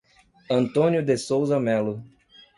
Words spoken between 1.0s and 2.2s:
de Souza Melo